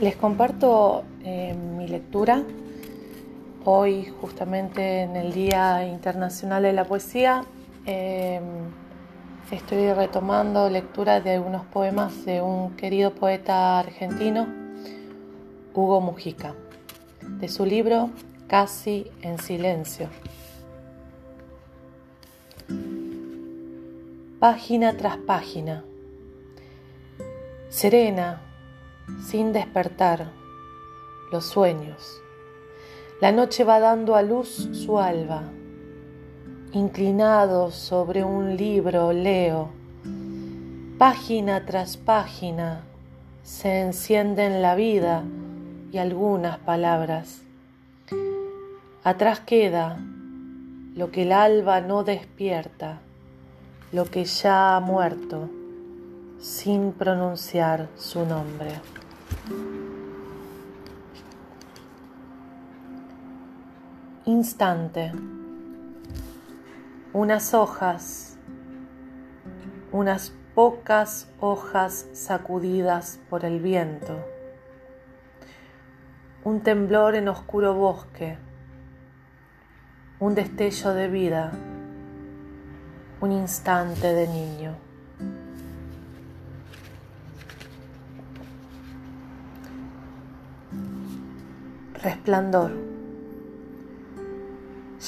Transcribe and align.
Les 0.00 0.16
comparto 0.16 1.04
eh, 1.24 1.54
mi 1.54 1.86
lectura. 1.86 2.42
Hoy, 3.66 4.06
justamente 4.22 5.02
en 5.02 5.14
el 5.14 5.34
Día 5.34 5.86
Internacional 5.86 6.62
de 6.62 6.72
la 6.72 6.86
Poesía, 6.86 7.44
eh, 7.84 8.40
estoy 9.50 9.92
retomando 9.92 10.70
lectura 10.70 11.20
de 11.20 11.34
algunos 11.34 11.66
poemas 11.66 12.24
de 12.24 12.40
un 12.40 12.76
querido 12.76 13.14
poeta 13.14 13.78
argentino, 13.78 14.48
Hugo 15.74 16.00
Mujica, 16.00 16.54
de 17.20 17.48
su 17.48 17.66
libro 17.66 18.08
Casi 18.46 19.06
en 19.20 19.38
Silencio. 19.38 20.08
Página 24.38 24.96
tras 24.96 25.18
página. 25.18 25.84
Serena 27.68 28.40
sin 29.22 29.52
despertar 29.52 30.30
los 31.30 31.44
sueños. 31.44 32.20
La 33.20 33.32
noche 33.32 33.64
va 33.64 33.80
dando 33.80 34.16
a 34.16 34.22
luz 34.22 34.68
su 34.72 34.98
alba. 34.98 35.42
Inclinado 36.72 37.70
sobre 37.70 38.24
un 38.24 38.56
libro 38.56 39.12
leo. 39.12 39.70
Página 40.98 41.66
tras 41.66 41.96
página 41.96 42.82
se 43.42 43.80
encienden 43.80 44.62
la 44.62 44.74
vida 44.74 45.24
y 45.92 45.98
algunas 45.98 46.58
palabras. 46.58 47.42
Atrás 49.02 49.40
queda 49.40 49.98
lo 50.94 51.10
que 51.10 51.22
el 51.22 51.32
alba 51.32 51.80
no 51.80 52.04
despierta, 52.04 53.00
lo 53.92 54.04
que 54.04 54.24
ya 54.24 54.76
ha 54.76 54.80
muerto 54.80 55.48
sin 56.40 56.92
pronunciar 56.92 57.90
su 57.96 58.24
nombre. 58.24 58.80
Instante. 64.24 65.12
Unas 67.12 67.52
hojas, 67.52 68.38
unas 69.92 70.32
pocas 70.54 71.28
hojas 71.40 72.06
sacudidas 72.14 73.20
por 73.28 73.44
el 73.44 73.60
viento. 73.60 74.24
Un 76.42 76.62
temblor 76.62 77.16
en 77.16 77.28
oscuro 77.28 77.74
bosque. 77.74 78.38
Un 80.20 80.34
destello 80.34 80.94
de 80.94 81.08
vida. 81.08 81.52
Un 83.20 83.32
instante 83.32 84.14
de 84.14 84.26
niño. 84.26 84.89
Resplandor. 92.02 92.70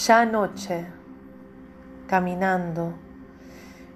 Ya 0.06 0.26
noche, 0.26 0.84
caminando, 2.06 2.92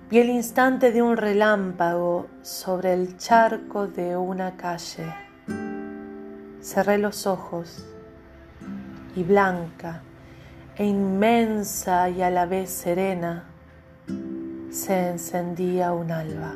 vi 0.08 0.20
el 0.20 0.30
instante 0.30 0.92
de 0.92 1.02
un 1.02 1.18
relámpago 1.18 2.28
sobre 2.40 2.94
el 2.94 3.18
charco 3.18 3.86
de 3.86 4.16
una 4.16 4.56
calle. 4.56 5.14
Cerré 6.62 6.96
los 6.96 7.26
ojos 7.26 7.84
y 9.14 9.24
blanca 9.24 10.00
e 10.74 10.86
inmensa 10.86 12.08
y 12.08 12.22
a 12.22 12.30
la 12.30 12.46
vez 12.46 12.70
serena 12.70 13.44
se 14.70 15.10
encendía 15.10 15.92
un 15.92 16.10
alba. 16.10 16.54